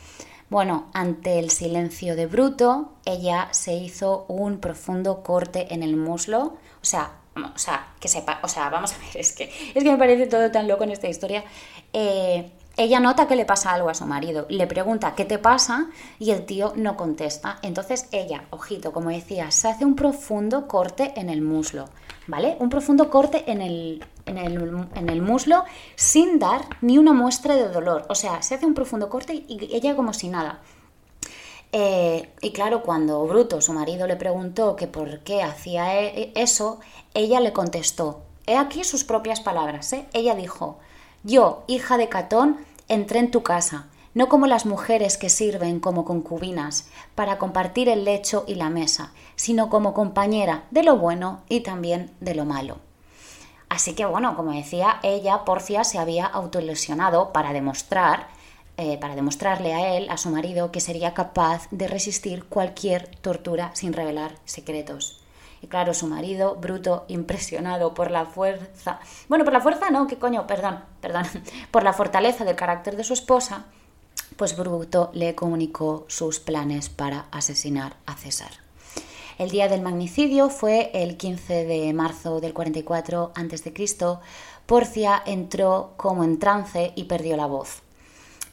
Bueno, 0.50 0.88
ante 0.93 1.39
el 1.39 1.50
silencio 1.50 2.15
de 2.15 2.25
Bruto, 2.25 2.89
ella 3.05 3.50
se 3.51 3.74
hizo 3.74 4.25
un 4.27 4.58
profundo 4.58 5.24
corte 5.24 5.74
en 5.74 5.84
el 5.84 5.96
muslo, 5.96 6.58
o 6.81 6.86
sea, 6.86 7.12
o 7.36 7.58
sea, 7.58 7.93
que 8.00 8.08
sepa, 8.10 8.39
o 8.43 8.48
sea, 8.48 8.70
vamos 8.70 8.93
a 8.93 8.98
ver, 8.98 9.17
es 9.17 9.31
que, 9.31 9.46
es 9.46 9.84
que 9.84 9.91
me 9.91 9.98
parece 9.98 10.27
todo 10.27 10.51
tan 10.51 10.67
loco 10.67 10.84
en 10.84 10.91
esta 10.91 11.08
historia. 11.08 11.46
Eh, 11.93 12.51
ella 12.84 13.00
nota 13.00 13.28
que 13.28 13.36
le 13.36 13.46
pasa 13.46 13.74
algo 13.74 13.90
a 13.90 13.94
su 13.94 14.06
marido, 14.06 14.46
le 14.50 14.68
pregunta 14.68 15.14
qué 15.16 15.26
te 15.26 15.38
pasa 15.38 15.88
y 16.20 16.32
el 16.32 16.46
tío 16.46 16.74
no 16.76 16.98
contesta. 16.98 17.60
Entonces 17.62 18.08
ella, 18.12 18.46
ojito, 18.50 18.92
como 18.92 19.10
decía, 19.10 19.52
se 19.52 19.68
hace 19.68 19.86
un 19.86 19.96
profundo 19.96 20.68
corte 20.68 21.14
en 21.16 21.30
el 21.30 21.42
muslo, 21.42 21.90
¿vale? 22.28 22.58
Un 22.60 22.70
profundo 22.70 23.10
corte 23.10 23.50
en 23.52 23.62
el, 23.62 24.06
en 24.26 25.10
el, 25.10 25.22
muslo 25.22 25.64
sin 25.96 26.40
dar 26.40 26.62
ni 26.82 26.98
una 26.98 27.14
muestra 27.14 27.56
de 27.56 27.70
dolor. 27.70 28.06
O 28.10 28.16
sea, 28.16 28.42
se 28.42 28.56
hace 28.56 28.66
un 28.66 28.74
profundo 28.74 29.10
corte 29.10 29.34
y 29.34 29.70
ella 29.74 29.96
como 29.96 30.14
si 30.14 30.28
nada. 30.30 30.60
Eh, 31.74 32.30
y 32.42 32.52
claro, 32.52 32.84
cuando 32.84 33.26
Bruto, 33.26 33.62
su 33.62 33.74
marido, 33.74 34.08
le 34.08 34.18
preguntó 34.18 34.76
que 34.76 34.88
por 34.88 35.20
qué 35.20 35.42
hacía 35.42 36.02
e, 36.02 36.32
eso, 36.36 36.80
ella 37.14 37.40
le 37.40 37.54
contestó. 37.54 38.24
He 38.46 38.58
aquí 38.58 38.84
sus 38.84 39.04
propias 39.04 39.40
palabras. 39.40 39.94
¿eh? 39.94 40.06
Ella 40.14 40.36
dijo, 40.36 40.80
yo, 41.24 41.64
hija 41.68 41.98
de 41.98 42.10
Catón, 42.10 42.58
entré 42.91 43.19
en 43.19 43.31
tu 43.31 43.41
casa, 43.41 43.88
no 44.13 44.27
como 44.27 44.48
las 44.48 44.65
mujeres 44.65 45.17
que 45.17 45.29
sirven 45.29 45.79
como 45.79 46.03
concubinas 46.03 46.89
para 47.15 47.38
compartir 47.38 47.88
el 47.88 48.03
lecho 48.03 48.43
y 48.48 48.55
la 48.55 48.69
mesa, 48.69 49.13
sino 49.38 49.69
como 49.69 49.93
compañera 49.93 50.65
de 50.71 50.83
lo 50.83 50.98
bueno 50.98 51.41
y 51.48 51.62
también 51.62 52.12
de 52.19 52.36
lo 52.36 52.43
malo. 52.43 52.79
Así 53.69 53.93
que 53.93 54.03
bueno, 54.03 54.36
como 54.36 54.51
decía, 54.51 55.00
ella, 55.03 55.45
Porcia, 55.45 55.86
se 55.86 56.00
había 56.00 56.25
autolesionado 56.25 57.31
para 57.31 57.53
demostrar, 57.53 58.27
eh, 58.75 58.98
para 58.98 59.15
demostrarle 59.15 59.74
a 59.74 59.95
él, 59.95 60.10
a 60.10 60.17
su 60.17 60.29
marido, 60.29 60.74
que 60.74 60.81
sería 60.81 61.13
capaz 61.13 61.69
de 61.71 61.88
resistir 61.88 62.43
cualquier 62.43 63.07
tortura 63.21 63.71
sin 63.74 63.93
revelar 63.93 64.36
secretos. 64.43 65.21
Y 65.62 65.68
claro, 65.68 65.94
su 65.94 66.08
marido, 66.08 66.56
bruto, 66.56 67.06
impresionado 67.08 67.94
por 67.94 68.10
la 68.10 68.25
fuerza. 68.25 69.00
Bueno, 69.30 69.44
por 69.44 69.53
la 69.53 69.62
fuerza 69.62 69.91
no, 69.91 70.08
qué 70.08 70.18
coño, 70.18 70.48
perdón, 70.48 70.84
perdón. 71.01 71.24
Por 71.72 71.84
la 71.84 71.94
fortaleza 71.94 72.44
del 72.44 72.56
carácter 72.56 72.96
de 72.96 73.03
su 73.03 73.13
esposa, 73.13 73.65
pues 74.38 74.58
Bruto 74.58 75.12
le 75.13 75.36
comunicó 75.36 76.06
sus 76.08 76.39
planes 76.39 76.89
para 76.89 77.27
asesinar 77.32 77.96
a 78.06 78.15
César. 78.15 78.51
El 79.38 79.50
día 79.50 79.68
del 79.68 79.82
magnicidio 79.82 80.50
fue 80.50 80.91
el 80.94 81.18
15 81.18 81.65
de 81.65 81.94
marzo 81.94 82.41
del 82.41 82.53
44 82.53 83.32
a.C. 83.36 83.74
Porcia 84.65 85.22
entró 85.25 85.94
como 85.98 86.24
en 86.24 86.39
trance 86.39 86.94
y 86.96 87.03
perdió 87.06 87.38
la 87.38 87.46
voz. 87.46 87.82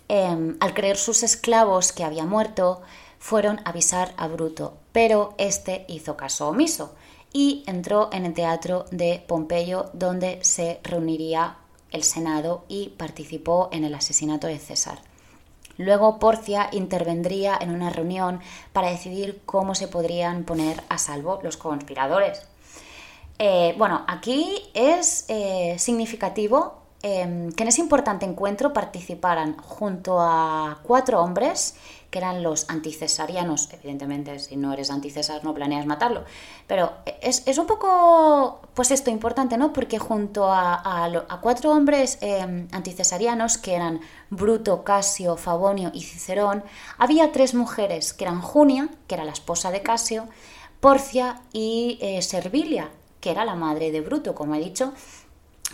Em, 0.08 0.56
al 0.60 0.74
creer 0.74 0.96
sus 0.96 1.22
esclavos 1.22 1.92
que 1.92 2.04
había 2.04 2.24
muerto, 2.24 2.82
fueron 3.18 3.58
a 3.60 3.70
avisar 3.70 4.14
a 4.16 4.28
Bruto, 4.28 4.78
pero 4.92 5.34
este 5.38 5.84
hizo 5.88 6.16
caso 6.16 6.48
omiso 6.48 6.94
y 7.32 7.64
entró 7.66 8.10
en 8.12 8.24
el 8.24 8.34
teatro 8.34 8.84
de 8.90 9.24
Pompeyo 9.26 9.90
donde 9.92 10.38
se 10.42 10.80
reuniría 10.82 11.56
el 11.90 12.02
Senado 12.02 12.64
y 12.68 12.90
participó 12.90 13.68
en 13.72 13.84
el 13.84 13.94
asesinato 13.94 14.46
de 14.46 14.58
César. 14.58 14.98
Luego 15.76 16.18
Porcia 16.18 16.68
intervendría 16.72 17.56
en 17.60 17.70
una 17.70 17.90
reunión 17.90 18.40
para 18.72 18.90
decidir 18.90 19.40
cómo 19.46 19.74
se 19.74 19.86
podrían 19.88 20.44
poner 20.44 20.82
a 20.88 20.98
salvo 20.98 21.38
los 21.42 21.56
conspiradores. 21.56 22.42
Eh, 23.38 23.74
bueno, 23.78 24.04
aquí 24.08 24.68
es 24.74 25.24
eh, 25.28 25.76
significativo 25.78 26.77
Em, 27.00 27.52
que 27.52 27.62
en 27.62 27.68
ese 27.68 27.80
importante 27.80 28.26
encuentro 28.26 28.72
participaran 28.72 29.56
junto 29.58 30.20
a 30.20 30.80
cuatro 30.82 31.22
hombres 31.22 31.76
que 32.10 32.18
eran 32.18 32.42
los 32.42 32.68
anticesarianos. 32.68 33.68
Evidentemente, 33.72 34.38
si 34.40 34.56
no 34.56 34.72
eres 34.72 34.90
anticesar 34.90 35.44
no 35.44 35.54
planeas 35.54 35.86
matarlo. 35.86 36.24
Pero 36.66 36.92
es, 37.20 37.58
un 37.58 37.66
poco, 37.66 38.62
pues 38.74 38.90
esto, 38.90 39.10
importante, 39.10 39.56
¿no? 39.58 39.72
Porque 39.72 39.98
junto 40.00 40.50
a, 40.50 41.38
cuatro 41.40 41.70
hombres 41.70 42.18
eh, 42.20 42.66
anticesarianos, 42.72 43.58
que 43.58 43.74
eran 43.74 44.00
Bruto, 44.30 44.82
Casio, 44.82 45.36
Favonio 45.36 45.92
y 45.94 46.02
Cicerón, 46.02 46.64
había 46.96 47.30
tres 47.30 47.54
mujeres, 47.54 48.12
que 48.12 48.24
eran 48.24 48.40
Junia, 48.40 48.88
que 49.06 49.14
era 49.14 49.24
la 49.24 49.32
esposa 49.32 49.70
de 49.70 49.82
Casio, 49.82 50.26
Porcia 50.80 51.42
y 51.52 51.98
eh, 52.00 52.22
Servilia, 52.22 52.90
que 53.20 53.30
era 53.30 53.44
la 53.44 53.54
madre 53.54 53.92
de 53.92 54.00
Bruto, 54.00 54.34
como 54.34 54.54
he 54.54 54.60
dicho, 54.60 54.94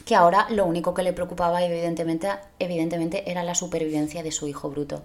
que 0.04 0.14
ahora 0.14 0.46
lo 0.50 0.66
único 0.66 0.92
que 0.94 1.02
le 1.02 1.12
preocupaba 1.12 1.62
evidentemente, 1.62 2.28
evidentemente 2.58 3.30
era 3.30 3.42
la 3.42 3.54
supervivencia 3.54 4.22
de 4.22 4.32
su 4.32 4.48
hijo 4.48 4.70
bruto. 4.70 5.02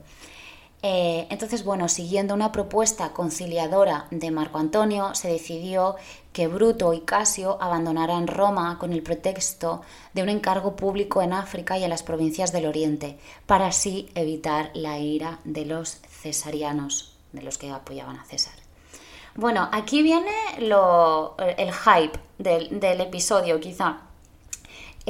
Eh, 0.81 1.27
entonces, 1.29 1.65
bueno, 1.65 1.89
siguiendo 1.89 2.34
una 2.34 2.53
propuesta 2.53 3.10
conciliadora 3.10 4.08
de 4.12 4.31
Marco 4.31 4.60
Antonio, 4.60 5.13
se 5.13 5.27
decidió 5.27 5.98
que 6.31 6.48
Bruto 6.48 6.93
y 6.93 7.01
Casio 7.01 7.58
abandonaran 7.62 8.27
Roma 8.27 8.77
con 8.79 8.93
el 8.93 9.03
pretexto 9.03 9.81
de 10.13 10.24
un 10.24 10.29
encargo 10.29 10.77
público 10.77 11.22
en 11.22 11.34
África 11.34 11.77
y 11.77 11.84
en 11.84 11.89
las 11.89 12.03
provincias 12.03 12.53
del 12.53 12.65
Oriente, 12.65 13.19
para 13.46 13.67
así 13.67 14.10
evitar 14.15 14.72
la 14.74 15.00
ira 15.00 15.39
de 15.43 15.65
los 15.65 15.98
cesarianos, 16.08 17.17
de 17.34 17.41
los 17.41 17.58
que 17.58 17.72
apoyaban 17.72 18.17
a 18.17 18.24
César. 18.24 18.53
Bueno, 19.36 19.67
aquí 19.74 20.01
viene 20.01 20.31
lo, 20.60 21.36
el 21.38 21.74
hype 21.74 22.19
del, 22.38 22.79
del 22.79 23.01
episodio, 23.01 23.60
quizá. 23.60 24.08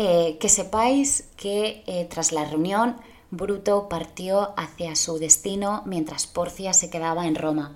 Eh, 0.02 0.38
que 0.40 0.48
sepáis 0.48 1.28
que 1.36 1.84
eh, 1.86 2.08
tras 2.10 2.32
la 2.32 2.46
reunión 2.46 2.96
Bruto 3.32 3.90
partió 3.90 4.54
hacia 4.56 4.96
su 4.96 5.20
destino 5.20 5.84
mientras 5.86 6.26
Porcia 6.26 6.72
se 6.72 6.90
quedaba 6.90 7.28
en 7.28 7.36
Roma. 7.36 7.76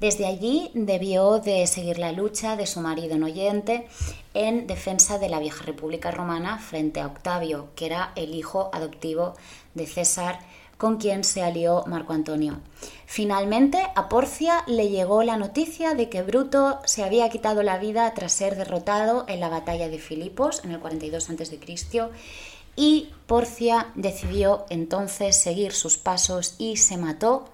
Desde 0.00 0.24
allí 0.24 0.70
debió 0.72 1.40
de 1.40 1.66
seguir 1.66 1.98
la 1.98 2.12
lucha 2.12 2.56
de 2.56 2.66
su 2.66 2.80
marido 2.80 3.16
en 3.16 3.22
Oyente 3.22 3.86
en 4.32 4.66
defensa 4.66 5.18
de 5.18 5.28
la 5.28 5.40
vieja 5.40 5.62
República 5.62 6.10
Romana 6.10 6.58
frente 6.58 7.00
a 7.00 7.06
Octavio, 7.06 7.68
que 7.76 7.84
era 7.84 8.12
el 8.16 8.34
hijo 8.34 8.70
adoptivo 8.72 9.34
de 9.74 9.86
César 9.86 10.38
con 10.78 10.96
quien 10.96 11.24
se 11.24 11.42
alió 11.42 11.84
Marco 11.86 12.14
Antonio. 12.14 12.60
Finalmente, 13.04 13.84
a 13.96 14.08
Porcia 14.08 14.62
le 14.66 14.88
llegó 14.88 15.24
la 15.24 15.36
noticia 15.36 15.94
de 15.94 16.08
que 16.08 16.22
Bruto 16.22 16.78
se 16.84 17.02
había 17.04 17.28
quitado 17.28 17.62
la 17.62 17.78
vida 17.78 18.14
tras 18.14 18.32
ser 18.32 18.56
derrotado 18.56 19.24
en 19.28 19.40
la 19.40 19.48
batalla 19.48 19.88
de 19.88 19.98
Filipos 19.98 20.64
en 20.64 20.70
el 20.70 20.80
42 20.80 21.28
a.C. 21.28 22.10
y 22.76 23.12
Porcia 23.26 23.88
decidió 23.96 24.66
entonces 24.70 25.36
seguir 25.36 25.72
sus 25.72 25.98
pasos 25.98 26.54
y 26.58 26.76
se 26.76 26.96
mató, 26.96 27.46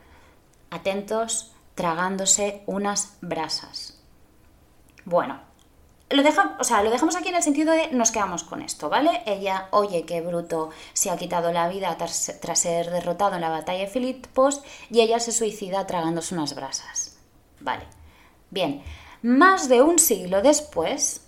atentos, 0.70 1.52
tragándose 1.74 2.62
unas 2.66 3.16
brasas. 3.22 3.98
Bueno, 5.06 5.40
lo, 6.10 6.22
o 6.58 6.64
sea, 6.64 6.82
lo 6.82 6.90
dejamos 6.90 7.16
aquí 7.16 7.28
en 7.28 7.36
el 7.36 7.42
sentido 7.42 7.72
de 7.72 7.90
nos 7.92 8.10
quedamos 8.10 8.44
con 8.44 8.62
esto, 8.62 8.88
¿vale? 8.88 9.22
Ella 9.26 9.68
oye 9.70 10.04
que 10.04 10.20
Bruto 10.20 10.70
se 10.92 11.10
ha 11.10 11.16
quitado 11.16 11.52
la 11.52 11.68
vida 11.68 11.96
tras, 11.96 12.58
ser 12.58 12.90
derrotado 12.90 13.34
en 13.34 13.40
la 13.40 13.48
batalla 13.48 13.80
de 13.80 13.86
Filipos 13.86 14.62
y 14.90 15.00
ella 15.00 15.18
se 15.20 15.32
suicida 15.32 15.86
tragándose 15.86 16.34
unas 16.34 16.54
brasas. 16.54 17.16
Vale. 17.60 17.84
Bien, 18.50 18.82
más 19.22 19.68
de 19.68 19.82
un 19.82 19.98
siglo 19.98 20.42
después, 20.42 21.22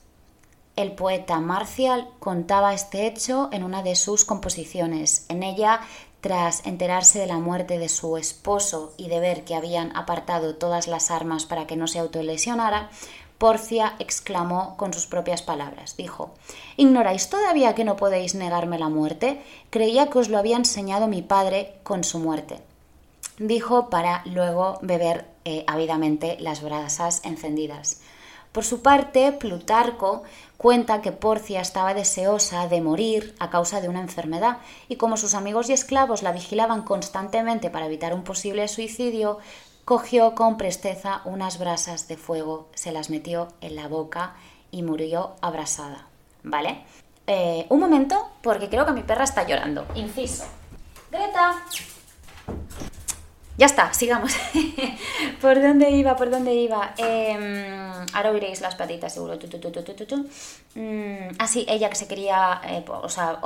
el 0.76 0.92
poeta 0.92 1.40
Marcial 1.40 2.11
contaba 2.18 2.75
este 2.75 3.06
hecho 3.06 3.49
en 3.52 3.64
una 3.64 3.83
de 3.83 3.97
sus 3.97 4.25
composiciones. 4.25 5.25
En 5.30 5.42
ella, 5.42 5.80
tras 6.21 6.66
enterarse 6.66 7.18
de 7.18 7.26
la 7.26 7.38
muerte 7.38 7.78
de 7.78 7.88
su 7.88 8.16
esposo 8.18 8.92
y 8.99 9.09
de 9.09 9.21
ver 9.21 9.45
que 9.45 9.54
habían 9.54 9.97
apartado 9.97 10.56
todas 10.56 10.87
las 10.87 11.11
armas 11.11 11.47
para 11.47 11.66
que 11.66 11.76
no 11.76 11.87
se 11.87 11.99
autolesionara, 11.99 12.90
Porcia 13.38 13.96
exclamó 13.98 14.76
con 14.76 14.94
sus 14.94 15.06
propias 15.06 15.42
palabras. 15.42 15.96
Dijo, 15.96 16.34
¿Ignoráis 16.76 17.28
todavía 17.28 17.74
que 17.74 17.84
no 17.84 17.96
podéis 17.96 18.34
negarme 18.34 18.78
la 18.78 18.88
muerte? 18.88 19.42
Creía 19.70 20.08
que 20.08 20.18
os 20.18 20.28
lo 20.28 20.38
había 20.38 20.56
enseñado 20.56 21.06
mi 21.06 21.22
padre 21.22 21.74
con 21.82 22.02
su 22.04 22.18
muerte. 22.18 22.60
Dijo 23.38 23.90
para 23.90 24.22
luego 24.24 24.78
beber 24.80 25.26
eh, 25.44 25.64
ávidamente 25.66 26.38
las 26.40 26.62
brasas 26.62 27.20
encendidas. 27.24 28.00
Por 28.52 28.64
su 28.64 28.80
parte, 28.80 29.32
Plutarco 29.32 30.22
cuenta 30.56 31.02
que 31.02 31.12
Porcia 31.12 31.60
estaba 31.60 31.92
deseosa 31.92 32.68
de 32.68 32.80
morir 32.80 33.34
a 33.38 33.50
causa 33.50 33.82
de 33.82 33.90
una 33.90 34.00
enfermedad 34.00 34.56
y 34.88 34.96
como 34.96 35.18
sus 35.18 35.34
amigos 35.34 35.68
y 35.68 35.74
esclavos 35.74 36.22
la 36.22 36.32
vigilaban 36.32 36.80
constantemente 36.80 37.68
para 37.68 37.84
evitar 37.84 38.14
un 38.14 38.24
posible 38.24 38.66
suicidio, 38.68 39.38
cogió 39.86 40.34
con 40.34 40.56
presteza 40.56 41.22
unas 41.24 41.60
brasas 41.60 42.08
de 42.08 42.16
fuego, 42.16 42.68
se 42.74 42.90
las 42.90 43.08
metió 43.08 43.48
en 43.60 43.76
la 43.76 43.86
boca 43.86 44.34
y 44.72 44.82
murió 44.82 45.36
abrasada. 45.40 46.08
¿Vale? 46.42 46.82
Eh, 47.28 47.66
un 47.70 47.78
momento, 47.78 48.28
porque 48.42 48.68
creo 48.68 48.84
que 48.84 48.90
mi 48.90 49.02
perra 49.02 49.22
está 49.22 49.46
llorando. 49.46 49.86
Inciso. 49.94 50.44
Greta. 51.10 51.62
Ya 53.56 53.66
está, 53.66 53.92
sigamos. 53.94 54.36
¿Por 55.40 55.62
dónde 55.62 55.88
iba? 55.90 56.16
¿Por 56.16 56.30
dónde 56.30 56.52
iba? 56.52 56.92
Eh, 56.98 58.04
ahora 58.12 58.32
oiréis 58.32 58.60
las 58.60 58.74
patitas, 58.74 59.14
seguro. 59.14 59.38
Tu, 59.38 59.46
mm, 60.74 61.28
ah, 61.38 61.46
sí, 61.46 61.64
ella 61.68 61.88
que 61.88 61.96
se 61.96 62.08
quería. 62.08 62.60
Eh, 62.64 62.84
o 62.88 63.08
sea, 63.08 63.38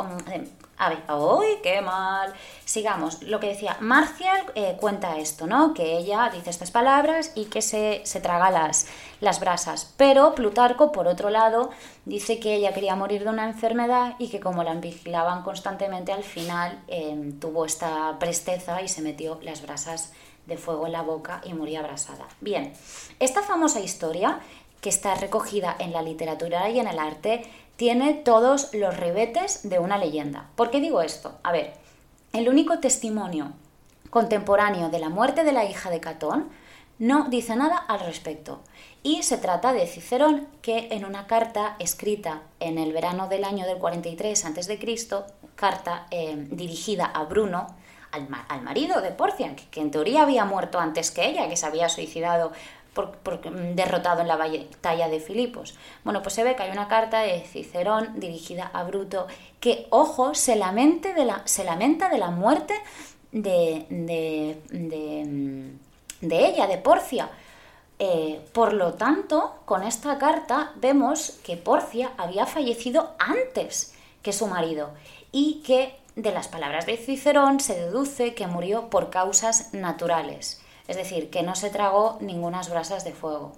¡uy, 1.09 1.59
qué 1.63 1.81
mal! 1.81 2.33
Sigamos. 2.65 3.23
Lo 3.23 3.41
que 3.41 3.49
decía, 3.49 3.77
Marcial 3.81 4.41
eh, 4.55 4.77
cuenta 4.81 5.19
esto, 5.19 5.47
¿no? 5.47 5.75
Que 5.75 5.99
ella 5.99 6.31
dice 6.33 6.51
estas 6.51 6.71
palabras 6.71 7.33
y 7.35 7.47
que 7.47 7.63
se, 7.63 8.01
se 8.05 8.21
traga 8.21 8.51
las, 8.51 8.87
las 9.21 9.41
brasas. 9.41 9.93
Pero 9.97 10.35
Plutarco, 10.35 10.93
por 10.93 11.07
otro 11.07 11.31
lado, 11.31 11.71
dice 12.05 12.41
que 12.41 12.55
ella 12.55 12.73
quería 12.73 12.97
morir 12.97 13.25
de 13.25 13.31
una 13.31 13.45
enfermedad 13.45 14.15
y 14.19 14.29
que 14.29 14.41
como 14.41 14.65
la 14.65 14.75
vigilaban 14.75 15.43
constantemente, 15.43 16.13
al 16.13 16.25
final 16.25 16.83
em, 16.89 17.39
tuvo 17.39 17.65
esta 17.65 18.19
presteza 18.19 18.81
y 18.83 18.89
se 18.89 19.03
metió 19.03 19.39
las 19.43 19.63
brasas 19.63 20.13
de 20.47 20.57
fuego 20.57 20.87
en 20.87 20.93
la 20.93 21.03
boca 21.03 21.41
y 21.45 21.53
murió 21.55 21.81
abrasada. 21.81 22.27
Bien, 22.41 22.73
esta 23.19 23.43
famosa 23.43 23.81
historia 23.81 24.41
que 24.81 24.89
está 24.89 25.15
recogida 25.15 25.77
en 25.79 25.93
la 25.93 26.03
literatura 26.03 26.69
y 26.71 26.81
en 26.81 26.89
el 26.89 26.99
arte 26.99 27.43
tiene 27.81 28.13
todos 28.13 28.75
los 28.75 28.95
ribetes 28.95 29.67
de 29.67 29.79
una 29.79 29.97
leyenda. 29.97 30.51
¿Por 30.55 30.71
qué 30.71 30.81
digo 30.81 31.01
esto? 31.01 31.39
A 31.43 31.51
ver, 31.51 31.73
el 32.35 32.51
único 32.51 32.79
testimonio 32.79 33.53
contemporáneo 34.11 34.91
de 34.91 34.99
la 34.99 35.09
muerte 35.09 35.45
de 35.45 35.53
la 35.53 35.65
hija 35.65 35.89
de 35.89 35.99
Catón 35.99 36.51
no 36.99 37.31
dice 37.31 37.57
nada 37.57 37.79
al 37.79 38.01
respecto. 38.01 38.61
Y 39.03 39.23
se 39.23 39.39
trata 39.39 39.73
de 39.73 39.87
Cicerón, 39.87 40.47
que 40.61 40.89
en 40.91 41.07
una 41.07 41.27
carta 41.27 41.77
escrita 41.79 42.43
en 42.61 42.77
el 42.77 42.93
verano 42.93 43.29
del 43.29 43.45
año 43.45 43.65
del 43.65 43.79
43 43.79 44.45
a.C., 44.45 44.79
carta 45.57 46.07
eh, 46.11 46.35
dirigida 46.51 47.07
a 47.07 47.25
Bruno, 47.25 47.67
al, 48.13 48.61
marido 48.63 49.01
de 49.01 49.11
Porcia, 49.11 49.55
que, 49.57 49.81
en 49.81 49.91
teoría 49.91 50.23
había 50.23 50.45
muerto 50.45 50.79
antes 50.79 51.11
que 51.11 51.29
ella, 51.29 51.49
que 51.49 51.57
se 51.57 51.65
había 51.65 51.89
suicidado 51.89 52.53
mm, 53.07 53.75
derrotado 53.75 54.21
en 54.21 54.28
la 54.28 54.37
batalla 54.37 55.09
de 55.09 55.21
Filipos. 55.21 55.75
Bueno, 56.04 56.23
pues 56.23 56.35
se 56.35 56.45
ve 56.45 56.57
que 56.57 56.62
hay 56.62 56.71
una 56.71 56.88
carta 56.88 57.21
de 57.21 57.40
Cicerón 57.40 58.19
dirigida 58.19 58.71
a 58.73 58.85
Bruto 58.85 59.26
que, 59.61 59.87
ojo, 59.90 60.35
se, 60.35 60.57
lamenta 60.57 61.12
de 61.14 61.25
la 61.25 62.30
muerte 62.30 62.75
de, 63.33 63.87
de, 63.90 64.61
de, 64.71 65.25
mm, 65.25 66.33
ella, 66.33 66.66
de 66.66 66.78
Porcia. 66.78 67.30
Eh, 67.99 68.40
por 68.52 68.73
lo 68.73 68.95
tanto, 68.95 69.57
con 69.66 69.83
esta 69.83 70.16
carta 70.19 70.73
vemos 70.76 71.38
que 71.45 71.57
Porcia 71.57 72.12
había 72.16 72.47
fallecido 72.47 73.14
antes 73.19 73.95
que 74.23 74.33
su 74.33 74.47
marido 74.47 74.90
y 75.33 75.62
que 75.66 75.95
de 76.16 76.33
las 76.33 76.49
palabras 76.49 76.87
de 76.87 76.97
Cicerón 76.97 77.61
se 77.61 77.75
deduce 77.75 78.35
que 78.35 78.47
murió 78.47 78.88
por 78.88 79.11
causas 79.11 79.73
naturales 79.75 80.62
es 80.90 80.97
decir, 80.97 81.30
que 81.30 81.44
no 81.44 81.54
se 81.54 81.70
tragó 81.70 82.18
ningunas 82.20 82.68
brasas 82.68 83.04
de 83.04 83.12
fuego. 83.12 83.52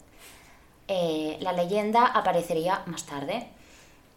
Eh, 0.86 1.38
la 1.40 1.54
leyenda 1.54 2.04
aparecería 2.04 2.82
más 2.84 3.04
tarde. 3.04 3.46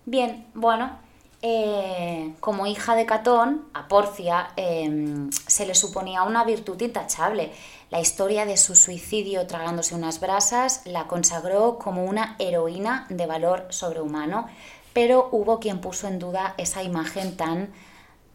Bien, 0.05 0.45
bueno, 0.53 0.99
eh, 1.41 2.33
como 2.41 2.67
hija 2.67 2.93
de 2.93 3.05
Catón, 3.05 3.69
a 3.73 3.87
Porcia 3.87 4.49
em, 4.57 5.31
se 5.31 5.65
le 5.65 5.75
suponía 5.75 6.23
una 6.23 6.43
virtud 6.43 6.81
intachable. 6.81 7.53
La 7.89 8.01
historia 8.01 8.45
de 8.45 8.57
su 8.57 8.75
suicidio 8.75 9.47
tragándose 9.47 9.95
unas 9.95 10.19
brasas 10.19 10.81
la 10.83 11.07
consagró 11.07 11.79
como 11.79 12.03
una 12.03 12.35
heroína 12.37 13.05
de 13.09 13.27
valor 13.27 13.67
sobrehumano, 13.69 14.49
pero 14.91 15.29
hubo 15.31 15.61
quien 15.61 15.79
puso 15.79 16.09
en 16.09 16.19
duda 16.19 16.53
esa 16.57 16.83
imagen 16.83 17.37
tan 17.37 17.71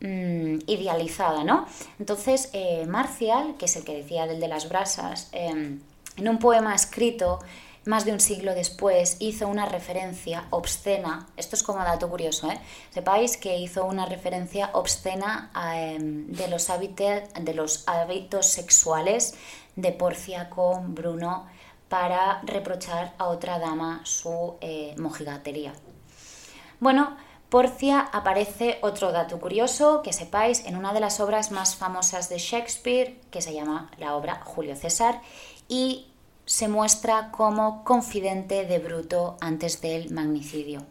Mm, 0.03 0.61
idealizada, 0.67 1.45
¿no? 1.45 1.67
Entonces, 1.99 2.49
eh, 2.55 2.87
Marcial, 2.87 3.57
que 3.59 3.67
es 3.67 3.77
el 3.77 3.85
que 3.85 3.95
decía 3.95 4.27
del 4.27 4.41
de 4.41 4.49
las 4.49 4.67
brasas, 4.71 5.29
em, 5.33 5.81
en 6.17 6.29
un 6.29 6.39
poema 6.39 6.75
escrito 6.75 7.41
más 7.85 8.07
de 8.07 8.13
un 8.13 8.21
siglo 8.21 8.55
después, 8.55 9.19
hizo 9.21 9.47
una 9.47 9.67
referencia 9.67 10.47
obscena, 10.51 11.29
esto 11.37 11.55
es 11.55 11.63
como 11.63 11.81
dato 11.81 12.09
curioso, 12.09 12.51
¿eh? 12.51 12.59
sepáis 12.89 13.37
que 13.37 13.59
hizo 13.59 13.85
una 13.85 14.07
referencia 14.07 14.71
obscena 14.73 15.51
em, 15.75 16.29
de, 16.29 16.49
los 16.49 16.67
de 16.69 17.55
los 17.55 17.85
hábitos 17.87 18.47
sexuales 18.47 19.35
de 19.77 19.93
Porcia 19.93 20.49
con 20.49 20.95
Bruno 20.95 21.47
para 21.91 22.41
reprochar 22.43 23.13
a 23.19 23.27
otra 23.29 23.59
dama 23.59 24.01
su 24.05 24.57
eh, 24.63 24.95
mojigatería. 24.97 25.75
Bueno, 26.79 27.17
Porcia 27.51 28.09
aparece 28.13 28.79
otro 28.81 29.11
dato 29.11 29.41
curioso 29.41 30.03
que 30.03 30.13
sepáis 30.13 30.65
en 30.67 30.77
una 30.77 30.93
de 30.93 31.01
las 31.01 31.19
obras 31.19 31.51
más 31.51 31.75
famosas 31.75 32.29
de 32.29 32.39
Shakespeare, 32.39 33.21
que 33.33 33.43
se 33.43 33.53
llama 33.53 33.91
la 33.99 34.15
obra 34.15 34.41
Julio 34.45 34.77
César, 34.77 35.21
y 35.69 36.07
se 36.47 36.69
muestra 36.69 37.33
como 37.33 37.83
confidente 37.83 38.67
de 38.67 38.79
Bruto 38.79 39.37
antes 39.41 39.81
del 39.81 40.13
magnicidio. 40.13 40.83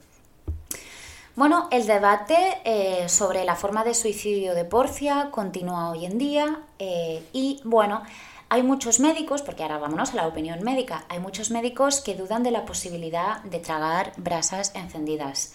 Bueno, 1.37 1.69
el 1.71 1.87
debate 1.87 2.35
eh, 2.65 3.07
sobre 3.07 3.45
la 3.45 3.55
forma 3.55 3.85
de 3.85 3.93
suicidio 3.93 4.53
de 4.53 4.65
Porcia 4.65 5.29
continúa 5.31 5.91
hoy 5.91 6.05
en 6.05 6.17
día 6.17 6.59
eh, 6.77 7.23
y 7.31 7.61
bueno, 7.63 8.03
hay 8.49 8.63
muchos 8.63 8.99
médicos, 8.99 9.43
porque 9.43 9.63
ahora 9.63 9.77
vámonos 9.77 10.11
a 10.11 10.15
la 10.15 10.27
opinión 10.27 10.61
médica, 10.63 11.05
hay 11.07 11.19
muchos 11.19 11.51
médicos 11.51 12.01
que 12.01 12.15
dudan 12.15 12.43
de 12.43 12.51
la 12.51 12.65
posibilidad 12.65 13.41
de 13.43 13.59
tragar 13.59 14.11
brasas 14.17 14.73
encendidas. 14.75 15.53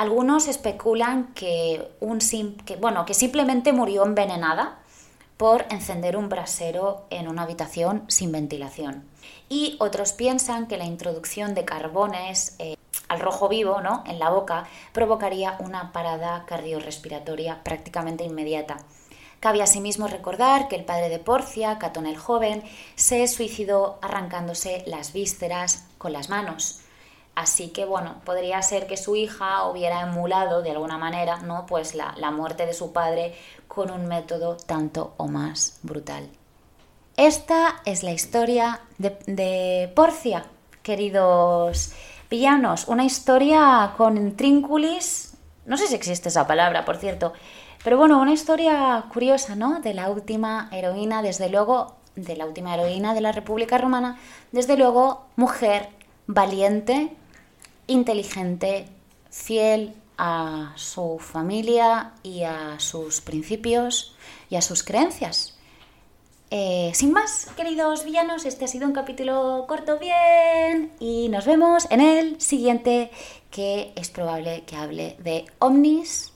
Algunos 0.00 0.48
especulan 0.48 1.34
que, 1.34 1.90
bueno, 2.80 3.04
que 3.04 3.12
simplemente 3.12 3.74
murió 3.74 4.06
envenenada 4.06 4.78
por 5.36 5.66
encender 5.68 6.16
un 6.16 6.30
brasero 6.30 7.04
en 7.10 7.28
una 7.28 7.42
habitación 7.42 8.04
sin 8.08 8.32
ventilación. 8.32 9.04
Y 9.50 9.76
otros 9.78 10.14
piensan 10.14 10.68
que 10.68 10.78
la 10.78 10.86
introducción 10.86 11.54
de 11.54 11.66
carbones 11.66 12.56
eh, 12.60 12.76
al 13.08 13.20
rojo 13.20 13.50
vivo 13.50 13.82
¿no? 13.82 14.02
en 14.06 14.18
la 14.18 14.30
boca 14.30 14.66
provocaría 14.94 15.58
una 15.58 15.92
parada 15.92 16.46
cardiorrespiratoria 16.46 17.62
prácticamente 17.62 18.24
inmediata. 18.24 18.78
Cabe 19.38 19.60
asimismo 19.60 20.06
recordar 20.06 20.68
que 20.68 20.76
el 20.76 20.86
padre 20.86 21.10
de 21.10 21.18
Porcia, 21.18 21.78
Catón 21.78 22.06
el 22.06 22.16
joven, 22.16 22.62
se 22.94 23.28
suicidó 23.28 23.98
arrancándose 24.00 24.82
las 24.86 25.12
vísceras 25.12 25.84
con 25.98 26.14
las 26.14 26.30
manos. 26.30 26.79
Así 27.40 27.70
que 27.70 27.86
bueno, 27.86 28.16
podría 28.26 28.60
ser 28.60 28.86
que 28.86 28.98
su 28.98 29.16
hija 29.16 29.64
hubiera 29.64 30.02
emulado 30.02 30.60
de 30.60 30.72
alguna 30.72 30.98
manera 30.98 31.38
¿no? 31.38 31.64
pues 31.64 31.94
la, 31.94 32.30
muerte 32.30 32.66
de 32.66 32.74
su 32.74 32.92
padre 32.92 33.34
con 33.66 33.90
un 33.90 34.06
método 34.06 34.58
tanto 34.58 35.14
o 35.16 35.26
más 35.26 35.78
brutal. 35.82 36.28
Esta 37.16 37.80
es 37.86 38.02
la 38.02 38.12
historia 38.12 38.80
de, 38.98 39.16
de 39.26 39.90
Porcia, 39.96 40.44
queridos 40.82 41.92
villanos. 42.28 42.86
Una 42.88 43.06
historia 43.06 43.94
con 43.96 44.36
trínculis. 44.36 45.32
No 45.64 45.78
sé 45.78 45.86
si 45.86 45.94
existe 45.94 46.28
esa 46.28 46.46
palabra, 46.46 46.84
por 46.84 46.98
cierto. 46.98 47.32
Pero 47.82 47.96
bueno, 47.96 48.20
una 48.20 48.34
historia 48.34 49.02
curiosa, 49.10 49.56
¿no? 49.56 49.80
De 49.80 49.94
la 49.94 50.10
última 50.10 50.68
heroína, 50.72 51.22
desde 51.22 51.48
luego, 51.48 51.96
de 52.16 52.36
la 52.36 52.44
última 52.44 52.74
heroína 52.74 53.14
de 53.14 53.22
la 53.22 53.32
República 53.32 53.78
Romana, 53.78 54.18
desde 54.52 54.76
luego, 54.76 55.24
mujer 55.36 55.88
valiente, 56.26 57.16
inteligente, 57.90 58.86
fiel 59.30 59.94
a 60.16 60.72
su 60.76 61.18
familia 61.18 62.12
y 62.22 62.44
a 62.44 62.78
sus 62.78 63.20
principios 63.20 64.14
y 64.48 64.56
a 64.56 64.62
sus 64.62 64.82
creencias. 64.82 65.56
Eh, 66.50 66.90
sin 66.94 67.12
más, 67.12 67.46
queridos 67.56 68.04
villanos, 68.04 68.44
este 68.44 68.64
ha 68.64 68.68
sido 68.68 68.86
un 68.86 68.92
capítulo 68.92 69.64
corto 69.68 69.98
bien 69.98 70.92
y 70.98 71.28
nos 71.28 71.46
vemos 71.46 71.86
en 71.90 72.00
el 72.00 72.40
siguiente 72.40 73.10
que 73.50 73.92
es 73.96 74.10
probable 74.10 74.64
que 74.66 74.76
hable 74.76 75.16
de 75.20 75.46
ovnis, 75.58 76.32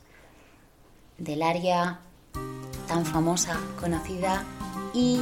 del 1.19 1.43
área 1.43 2.01
tan 2.87 3.05
famosa, 3.05 3.59
conocida 3.81 4.45
y 4.93 5.21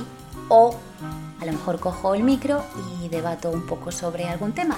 o 0.48 0.74
a 1.40 1.44
lo 1.44 1.52
mejor 1.52 1.80
cojo 1.80 2.14
el 2.14 2.22
micro 2.22 2.62
y 3.02 3.08
debato 3.08 3.50
un 3.50 3.66
poco 3.66 3.90
sobre 3.90 4.28
algún 4.28 4.52
tema. 4.52 4.76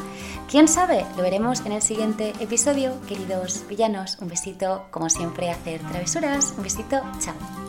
¿Quién 0.51 0.67
sabe? 0.67 1.05
Lo 1.17 1.23
veremos 1.23 1.61
en 1.67 1.73
el 1.73 1.83
siguiente 1.83 2.33
episodio, 2.41 2.93
queridos 3.07 3.65
villanos. 3.69 4.17
Un 4.21 4.29
besito, 4.29 4.87
como 4.91 5.11
siempre, 5.11 5.51
hacer 5.51 5.81
travesuras. 5.83 6.55
Un 6.57 6.63
besito, 6.63 7.03
chao. 7.21 7.64